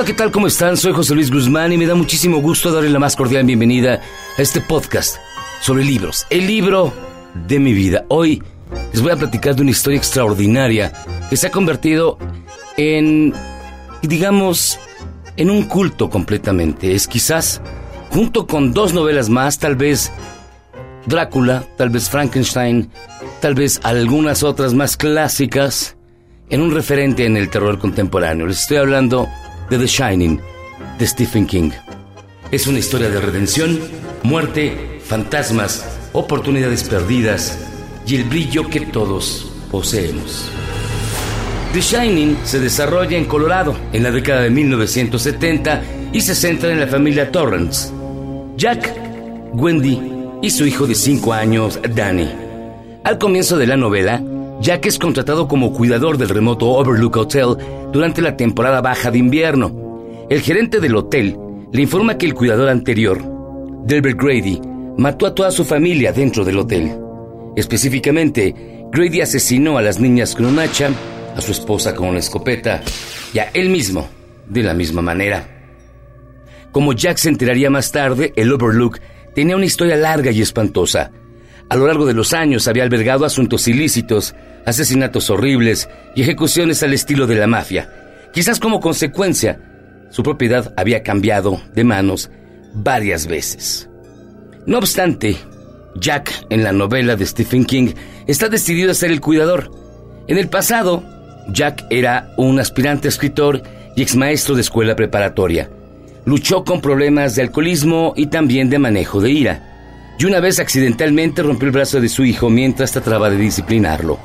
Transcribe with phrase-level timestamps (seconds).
[0.00, 0.30] Hola, ¿qué tal?
[0.30, 0.78] ¿Cómo están?
[0.78, 4.00] Soy José Luis Guzmán y me da muchísimo gusto darle la más cordial bienvenida
[4.38, 5.18] a este podcast
[5.60, 6.26] sobre libros.
[6.30, 6.90] El libro
[7.46, 8.06] de mi vida.
[8.08, 8.42] Hoy
[8.94, 10.90] les voy a platicar de una historia extraordinaria
[11.28, 12.16] que se ha convertido
[12.78, 13.34] en,
[14.00, 14.80] digamos,
[15.36, 16.94] en un culto completamente.
[16.94, 17.60] Es quizás,
[18.08, 20.10] junto con dos novelas más, tal vez
[21.04, 22.90] Drácula, tal vez Frankenstein,
[23.42, 25.98] tal vez algunas otras más clásicas,
[26.48, 28.46] en un referente en el terror contemporáneo.
[28.46, 29.28] Les estoy hablando
[29.78, 30.40] The Shining,
[30.98, 31.70] de Stephen King.
[32.50, 33.78] Es una historia de redención,
[34.24, 37.56] muerte, fantasmas, oportunidades perdidas
[38.04, 40.50] y el brillo que todos poseemos.
[41.72, 46.80] The Shining se desarrolla en Colorado en la década de 1970 y se centra en
[46.80, 47.92] la familia Torrance.
[48.56, 48.92] Jack,
[49.52, 50.00] Wendy
[50.42, 52.28] y su hijo de 5 años, Danny.
[53.04, 54.20] Al comienzo de la novela,
[54.60, 57.56] Jack es contratado como cuidador del remoto Overlook Hotel
[57.92, 60.26] durante la temporada baja de invierno.
[60.28, 61.38] El gerente del hotel
[61.72, 63.22] le informa que el cuidador anterior,
[63.86, 64.60] Delbert Grady,
[64.98, 66.94] mató a toda su familia dentro del hotel.
[67.56, 70.90] Específicamente, Grady asesinó a las niñas con un hacha,
[71.34, 72.82] a su esposa con una escopeta
[73.32, 74.08] y a él mismo
[74.46, 75.48] de la misma manera.
[76.70, 79.00] Como Jack se enteraría más tarde, el Overlook
[79.34, 81.12] tenía una historia larga y espantosa.
[81.70, 84.34] A lo largo de los años había albergado asuntos ilícitos,
[84.66, 87.88] asesinatos horribles y ejecuciones al estilo de la mafia.
[88.34, 89.60] Quizás como consecuencia,
[90.10, 92.28] su propiedad había cambiado de manos
[92.74, 93.88] varias veces.
[94.66, 95.36] No obstante,
[95.94, 97.92] Jack, en la novela de Stephen King,
[98.26, 99.70] está decidido a ser el cuidador.
[100.26, 101.04] En el pasado,
[101.52, 103.62] Jack era un aspirante escritor
[103.94, 105.70] y exmaestro de escuela preparatoria.
[106.24, 109.69] Luchó con problemas de alcoholismo y también de manejo de ira
[110.20, 114.18] y una vez accidentalmente rompió el brazo de su hijo mientras trataba de disciplinarlo.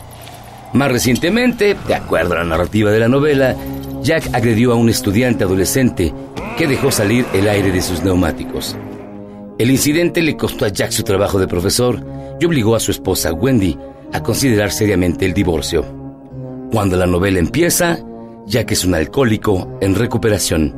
[0.74, 3.56] Más recientemente, de acuerdo a la narrativa de la novela,
[4.04, 6.14] Jack agredió a un estudiante adolescente
[6.58, 8.76] que dejó salir el aire de sus neumáticos.
[9.58, 12.06] El incidente le costó a Jack su trabajo de profesor
[12.42, 13.78] y obligó a su esposa Wendy
[14.12, 15.86] a considerar seriamente el divorcio.
[16.74, 18.00] Cuando la novela empieza,
[18.48, 20.76] Jack es un alcohólico en recuperación.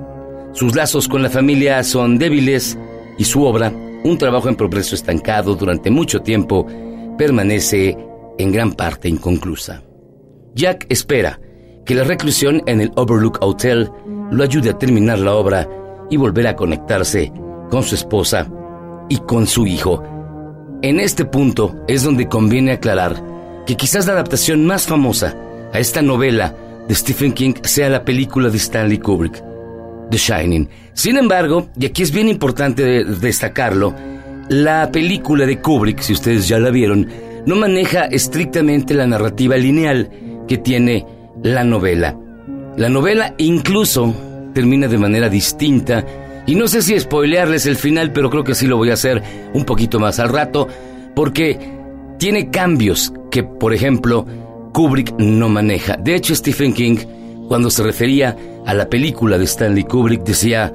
[0.54, 2.78] Sus lazos con la familia son débiles
[3.18, 3.74] y su obra
[4.08, 6.66] un trabajo en progreso estancado durante mucho tiempo
[7.18, 7.98] permanece
[8.38, 9.84] en gran parte inconclusa.
[10.54, 11.40] Jack espera
[11.86, 13.90] que la reclusión en el Overlook Hotel
[14.32, 15.68] lo ayude a terminar la obra
[16.10, 17.32] y volver a conectarse
[17.70, 18.52] con su esposa
[19.10, 20.04] y con su hijo.
[20.82, 23.22] En este punto es donde conviene aclarar
[23.66, 25.36] que quizás la adaptación más famosa
[25.74, 26.56] a esta novela
[26.88, 29.44] de Stephen King sea la película de Stanley Kubrick,
[30.10, 30.70] The Shining.
[30.94, 33.94] Sin embargo, y aquí es bien importante destacarlo,
[34.50, 37.08] la película de Kubrick, si ustedes ya la vieron,
[37.46, 40.10] no maneja estrictamente la narrativa lineal
[40.48, 41.06] que tiene
[41.44, 42.18] la novela.
[42.78, 44.14] La novela incluso
[44.54, 46.06] termina de manera distinta
[46.46, 49.22] y no sé si spoilearles el final, pero creo que sí lo voy a hacer
[49.54, 50.68] un poquito más al rato,
[51.14, 51.60] porque
[52.18, 54.26] tiene cambios que, por ejemplo,
[54.74, 55.98] Kubrick no maneja.
[55.98, 56.98] De hecho, Stephen King
[57.48, 60.74] cuando se refería a la película de Stanley Kubrick, decía,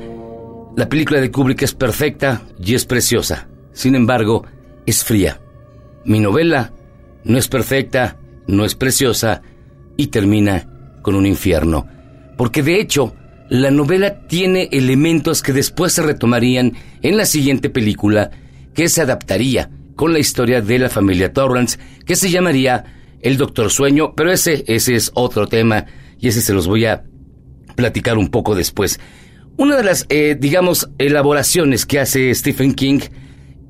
[0.77, 4.45] la película de Kubrick es perfecta y es preciosa, sin embargo,
[4.87, 5.41] es fría.
[6.05, 6.73] Mi novela
[7.25, 8.17] no es perfecta,
[8.47, 9.43] no es preciosa
[9.97, 11.87] y termina con un infierno.
[12.37, 13.15] Porque de hecho,
[13.51, 16.73] la novela tiene elementos que después se retomarían
[17.03, 18.31] en la siguiente película
[18.75, 22.85] que se adaptaría con la historia de la familia Torrance, que se llamaría
[23.21, 25.85] El Doctor Sueño, pero ese, ese es otro tema
[26.23, 27.03] y ese se los voy a
[27.75, 29.01] platicar un poco después.
[29.59, 33.01] Una de las, eh, digamos, elaboraciones que hace Stephen King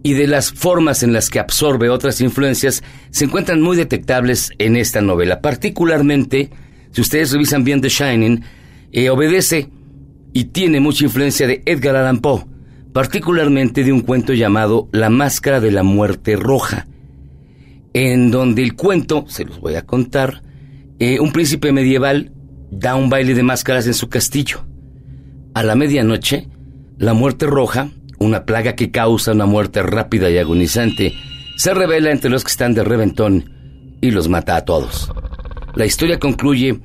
[0.02, 4.76] y de las formas en las que absorbe otras influencias se encuentran muy detectables en
[4.76, 5.40] esta novela.
[5.40, 6.50] Particularmente,
[6.90, 8.44] si ustedes revisan bien The Shining,
[8.92, 9.70] eh, obedece
[10.34, 12.44] y tiene mucha influencia de Edgar Allan Poe,
[12.92, 16.86] particularmente de un cuento llamado La Máscara de la Muerte Roja,
[17.94, 20.42] en donde el cuento, se los voy a contar,
[20.98, 22.30] eh, un príncipe medieval
[22.72, 24.64] da un baile de máscaras en su castillo.
[25.54, 26.48] A la medianoche,
[26.96, 31.12] la muerte roja, una plaga que causa una muerte rápida y agonizante,
[31.56, 35.12] se revela entre los que están de reventón y los mata a todos.
[35.74, 36.80] La historia concluye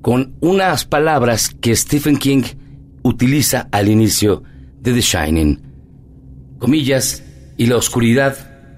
[0.00, 2.44] con unas palabras que Stephen King
[3.02, 4.44] utiliza al inicio
[4.80, 5.62] de The Shining.
[6.58, 7.24] Comillas,
[7.56, 8.36] y la oscuridad,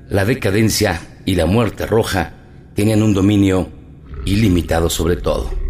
[0.08, 2.32] la decadencia y la muerte roja
[2.74, 3.68] tenían un dominio
[4.24, 5.63] ilimitado sobre todo.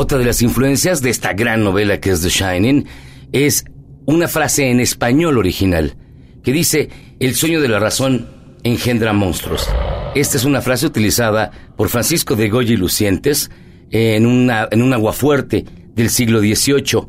[0.00, 2.86] Otra de las influencias de esta gran novela que es The Shining
[3.32, 3.64] es
[4.06, 5.96] una frase en español original
[6.44, 8.28] que dice, el sueño de la razón
[8.62, 9.68] engendra monstruos.
[10.14, 13.50] Esta es una frase utilizada por Francisco de Goya y Lucientes
[13.90, 15.64] en, una, en un aguafuerte
[15.96, 17.08] del siglo XVIII.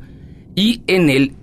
[0.56, 1.36] Y en él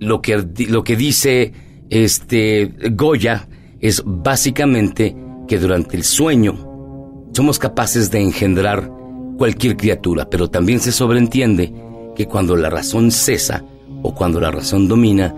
[0.00, 1.52] lo que, lo que dice
[1.90, 3.46] este Goya
[3.78, 5.14] es básicamente
[5.46, 9.03] que durante el sueño somos capaces de engendrar
[9.36, 11.72] cualquier criatura, pero también se sobreentiende
[12.14, 13.64] que cuando la razón cesa
[14.02, 15.34] o cuando la razón domina,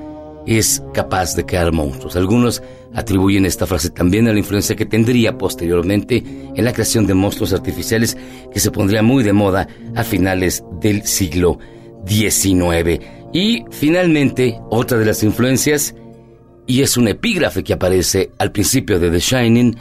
[0.46, 2.16] es capaz de crear monstruos.
[2.16, 2.62] Algunos
[2.94, 6.22] atribuyen esta frase también a la influencia que tendría posteriormente
[6.54, 8.16] en la creación de monstruos artificiales
[8.52, 11.58] que se pondría muy de moda a finales del siglo
[12.06, 13.00] XIX.
[13.32, 15.94] Y finalmente, otra de las influencias,
[16.66, 19.76] y es un epígrafe que aparece al principio de The Shining,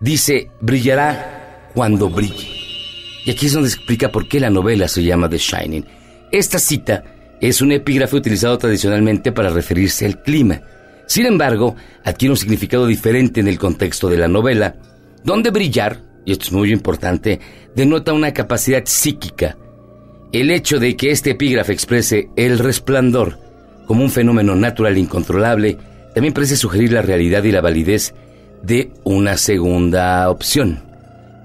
[0.00, 2.57] dice, brillará cuando brille.
[3.28, 5.84] Y aquí es donde explica por qué la novela se llama The Shining.
[6.32, 7.04] Esta cita
[7.42, 10.62] es un epígrafe utilizado tradicionalmente para referirse al clima.
[11.06, 14.76] Sin embargo, adquiere un significado diferente en el contexto de la novela,
[15.24, 17.38] donde brillar, y esto es muy importante,
[17.76, 19.58] denota una capacidad psíquica.
[20.32, 23.38] El hecho de que este epígrafe exprese el resplandor
[23.86, 25.76] como un fenómeno natural incontrolable
[26.14, 28.14] también parece sugerir la realidad y la validez
[28.62, 30.87] de una segunda opción,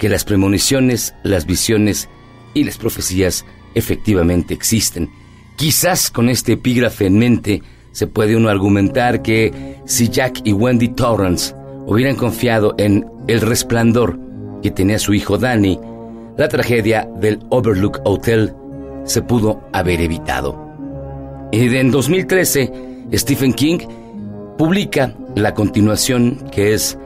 [0.04, 2.10] que las premoniciones, las visiones
[2.54, 5.10] y las profecías efectivamente existen
[5.56, 7.64] Quizás con este epígrafe en mente
[7.94, 11.56] se puede uno argumentar que si Jack y Wendy Torrance
[11.86, 14.20] hubieran confiado en el resplandor
[14.62, 15.80] que tenía su hijo Danny,
[16.36, 18.54] la tragedia del Overlook Hotel
[19.06, 20.60] se pudo haber evitado.
[21.54, 22.74] Y en 2013,
[23.14, 23.80] Stephen King
[24.58, 26.98] publica la continuación que es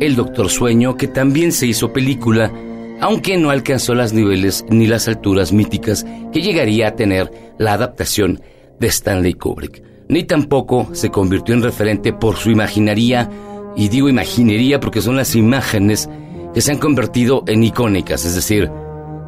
[0.00, 2.52] El Doctor Sueño, que también se hizo película
[3.00, 8.40] aunque no alcanzó los niveles ni las alturas míticas que llegaría a tener la adaptación
[8.80, 13.28] de Stanley Kubrick, ni tampoco se convirtió en referente por su imaginaría,
[13.76, 16.08] y digo imaginería porque son las imágenes
[16.54, 18.70] que se han convertido en icónicas, es decir,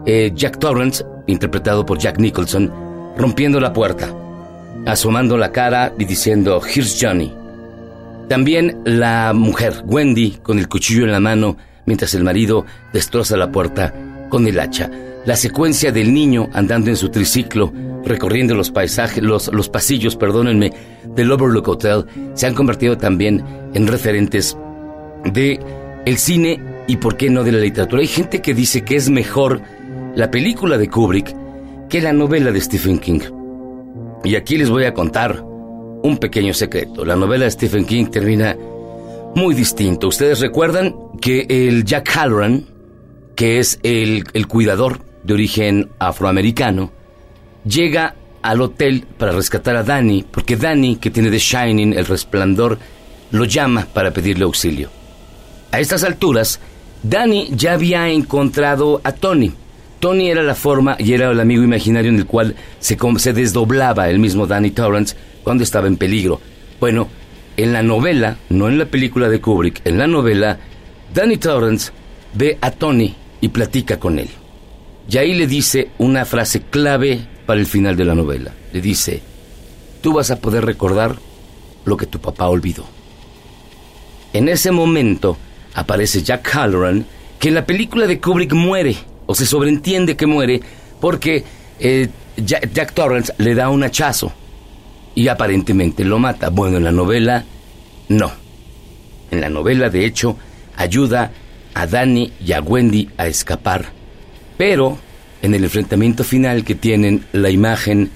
[0.06, 2.72] eh, Jack Torrance, interpretado por Jack Nicholson,
[3.16, 4.14] rompiendo la puerta,
[4.86, 7.45] asomando la cara y diciendo, Here's Johnny.
[8.28, 13.52] También la mujer, Wendy, con el cuchillo en la mano, mientras el marido destroza la
[13.52, 13.94] puerta
[14.28, 14.90] con el hacha.
[15.25, 17.73] La secuencia del niño andando en su triciclo,
[18.05, 20.73] recorriendo los paisajes, los, los pasillos, perdónenme,
[21.14, 23.44] del Overlook Hotel, se han convertido también
[23.75, 24.56] en referentes
[25.25, 25.61] de
[26.05, 28.02] el cine y por qué no de la literatura.
[28.02, 29.61] Hay gente que dice que es mejor
[30.14, 31.34] la película de Kubrick
[31.88, 33.20] que la novela de Stephen King.
[34.25, 35.44] Y aquí les voy a contar
[36.06, 37.04] un pequeño secreto.
[37.04, 38.56] La novela de Stephen King termina
[39.34, 40.08] muy distinto.
[40.08, 42.66] Ustedes recuerdan que el Jack Halloran,
[43.34, 46.92] que es el, el cuidador de origen afroamericano,
[47.64, 52.78] llega al hotel para rescatar a Danny, porque Danny, que tiene The Shining, el resplandor,
[53.32, 54.90] lo llama para pedirle auxilio.
[55.72, 56.60] A estas alturas,
[57.02, 59.52] Danny ya había encontrado a Tony.
[59.98, 64.08] Tony era la forma y era el amigo imaginario en el cual se, se desdoblaba
[64.08, 65.16] el mismo Danny Torrance
[65.46, 66.40] cuando estaba en peligro.
[66.81, 67.06] Bueno,
[67.56, 70.58] en la novela, no en la película de Kubrick, en la novela,
[71.14, 71.93] Danny Torrance
[72.34, 74.28] ve a Tony y platica con él.
[75.08, 78.52] Y ahí le dice una frase clave para el final de la novela.
[78.72, 79.22] Le dice,
[80.02, 81.14] tú vas a poder recordar
[81.84, 82.84] lo que tu papá olvidó.
[84.32, 85.37] En ese momento
[85.75, 87.06] aparece Jack Halloran,
[87.38, 90.61] que en la película de Kubrick muere, o se sobreentiende que muere,
[91.00, 91.44] porque
[91.78, 94.32] eh, Jack Torrance le da un hachazo
[95.16, 96.50] y aparentemente lo mata.
[96.50, 97.44] Bueno, en la novela,
[98.08, 98.30] no.
[99.30, 100.37] En la novela, de hecho,
[100.76, 101.32] ayuda
[101.75, 103.87] a Danny y a Wendy a escapar.
[104.58, 104.99] Pero,
[105.42, 108.11] en el enfrentamiento final que tienen la imagen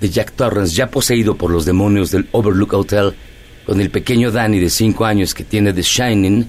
[0.00, 3.14] de Jack Torrance ya poseído por los demonios del Overlook Hotel,
[3.66, 6.48] con el pequeño Danny de 5 años que tiene The Shining,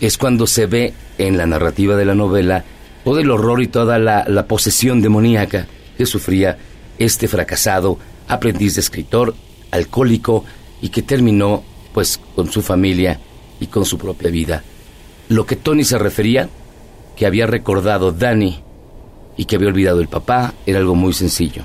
[0.00, 2.64] es cuando se ve en la narrativa de la novela
[3.04, 6.58] todo el horror y toda la, la posesión demoníaca que sufría
[6.98, 7.98] este fracasado
[8.30, 9.34] aprendiz de escritor,
[9.70, 10.44] alcohólico
[10.80, 13.20] y que terminó pues con su familia
[13.58, 14.62] y con su propia vida.
[15.28, 16.48] Lo que Tony se refería,
[17.16, 18.62] que había recordado Danny
[19.36, 21.64] y que había olvidado el papá, era algo muy sencillo,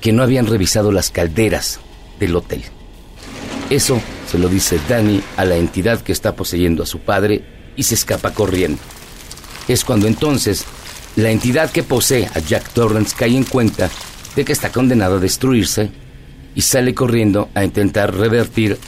[0.00, 1.80] que no habían revisado las calderas
[2.20, 2.62] del hotel.
[3.68, 4.00] Eso
[4.30, 7.44] se lo dice Danny a la entidad que está poseyendo a su padre
[7.76, 8.80] y se escapa corriendo.
[9.66, 10.64] Es cuando entonces
[11.16, 13.90] la entidad que posee a Jack Torrance cae en cuenta
[14.36, 15.90] de que está condenado a destruirse
[16.54, 18.78] y sale corriendo a intentar revertir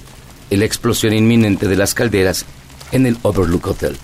[0.50, 2.46] la explosión inminente de las calderas
[2.92, 3.96] en el Overlook Hotel.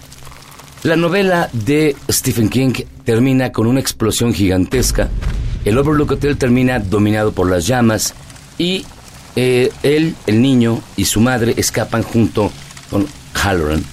[0.83, 2.73] La novela de Stephen King
[3.05, 5.09] termina con una explosión gigantesca.
[5.65, 8.15] El Overlook Hotel termina dominado por las llamas
[8.59, 8.85] y
[9.37, 12.51] eh, él, el niño y su madre escapan junto
[12.91, 13.85] con Halloran.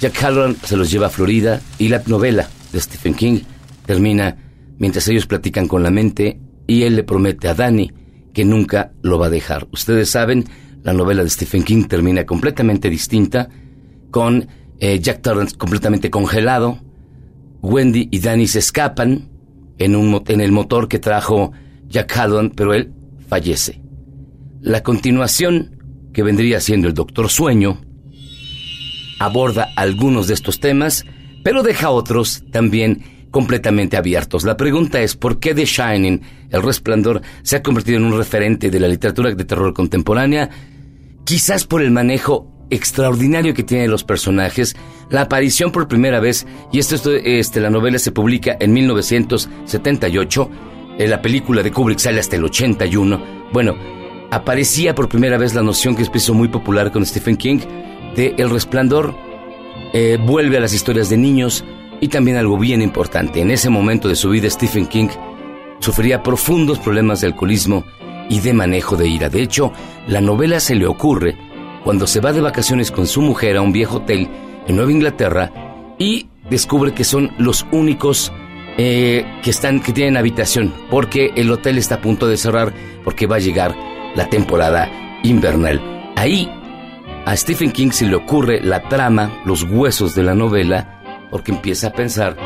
[0.00, 3.40] Jack Halloran se los lleva a Florida y la novela de Stephen King
[3.84, 4.36] termina
[4.78, 7.92] mientras ellos platican con la mente y él le promete a Danny
[8.32, 9.68] que nunca lo va a dejar.
[9.72, 10.44] Ustedes saben,
[10.82, 13.48] la novela de Stephen King termina completamente distinta,
[14.10, 16.78] con eh, Jack Torrance completamente congelado,
[17.62, 19.30] Wendy y Danny se escapan
[19.78, 21.52] en, un, en el motor que trajo
[21.88, 22.92] Jack Haddon, pero él
[23.28, 23.80] fallece.
[24.60, 25.78] La continuación,
[26.12, 27.80] que vendría siendo el Doctor Sueño,
[29.18, 31.04] aborda algunos de estos temas,
[31.44, 34.44] pero deja otros también completamente abiertos.
[34.44, 38.70] La pregunta es, ¿por qué The Shining, El Resplandor, se ha convertido en un referente
[38.70, 40.48] de la literatura de terror contemporánea?
[41.24, 44.76] Quizás por el manejo extraordinario que tienen los personajes,
[45.10, 50.50] la aparición por primera vez, y esto, este, la novela se publica en 1978,
[50.98, 53.22] en la película de Kubrick sale hasta el 81,
[53.52, 53.74] bueno,
[54.30, 57.58] aparecía por primera vez la noción que es muy popular con Stephen King
[58.14, 59.14] de El Resplandor,
[59.92, 61.64] eh, vuelve a las historias de niños,
[62.02, 65.06] y también algo bien importante, en ese momento de su vida Stephen King
[65.78, 67.84] sufría profundos problemas de alcoholismo
[68.28, 69.28] y de manejo de ira.
[69.28, 69.72] De hecho,
[70.08, 71.38] la novela se le ocurre
[71.84, 74.28] cuando se va de vacaciones con su mujer a un viejo hotel
[74.66, 75.52] en Nueva Inglaterra
[75.96, 78.32] y descubre que son los únicos
[78.78, 83.28] eh, que están que tienen habitación porque el hotel está a punto de cerrar porque
[83.28, 83.76] va a llegar
[84.16, 84.90] la temporada
[85.22, 85.80] invernal.
[86.16, 86.50] Ahí
[87.26, 91.01] a Stephen King se le ocurre la trama, los huesos de la novela
[91.32, 92.36] porque empieza a pensar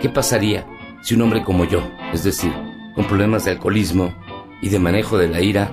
[0.00, 0.66] qué pasaría
[1.02, 1.82] si un hombre como yo,
[2.12, 2.52] es decir,
[2.94, 4.14] con problemas de alcoholismo
[4.62, 5.72] y de manejo de la ira,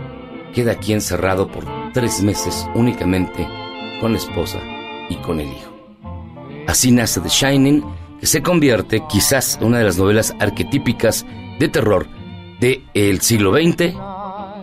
[0.55, 3.47] queda aquí encerrado por tres meses únicamente
[3.99, 4.59] con la esposa
[5.09, 5.71] y con el hijo.
[6.65, 7.83] Así nace The Shining,
[8.19, 11.25] que se convierte quizás en una de las novelas arquetípicas
[11.59, 12.07] de terror
[12.59, 13.93] del el siglo XX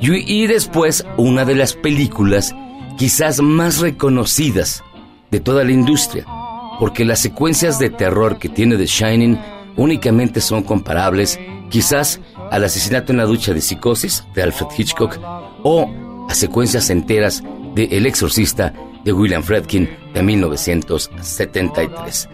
[0.01, 2.55] y, y después una de las películas
[2.97, 4.83] quizás más reconocidas
[5.31, 6.25] de toda la industria
[6.79, 9.39] porque las secuencias de terror que tiene The Shining
[9.77, 11.39] únicamente son comparables
[11.71, 12.21] quizás
[12.51, 15.19] al asesinato en la ducha de psicosis de Alfred Hitchcock
[15.63, 15.91] o
[16.29, 17.43] a secuencias enteras
[17.75, 18.73] de El exorcista
[19.05, 22.29] de William Fredkin de 1973.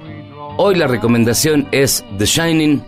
[0.57, 2.83] Hoy la recomendación es The Shining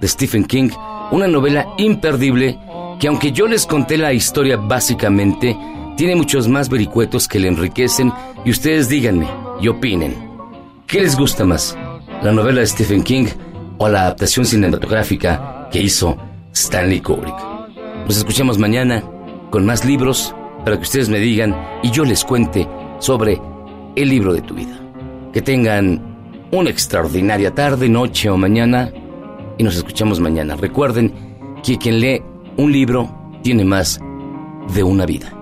[0.00, 0.70] de Stephen King,
[1.10, 2.58] una novela imperdible
[2.98, 5.56] que aunque yo les conté la historia básicamente,
[5.96, 8.12] tiene muchos más vericuetos que le enriquecen
[8.44, 9.28] y ustedes díganme
[9.60, 10.29] y opinen.
[10.90, 11.78] ¿Qué les gusta más?
[12.20, 13.26] ¿La novela de Stephen King
[13.78, 16.16] o la adaptación cinematográfica que hizo
[16.52, 17.36] Stanley Kubrick?
[18.08, 19.04] Nos escuchamos mañana
[19.50, 22.66] con más libros para que ustedes me digan y yo les cuente
[22.98, 23.40] sobre
[23.94, 24.80] el libro de tu vida.
[25.32, 26.02] Que tengan
[26.50, 28.92] una extraordinaria tarde, noche o mañana
[29.58, 30.56] y nos escuchamos mañana.
[30.56, 31.14] Recuerden
[31.62, 32.20] que quien lee
[32.56, 33.08] un libro
[33.44, 34.00] tiene más
[34.74, 35.32] de una vida.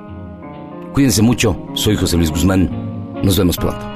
[0.93, 2.69] Cuídense mucho, soy José Luis Guzmán.
[3.23, 3.88] Nos vemos pronto.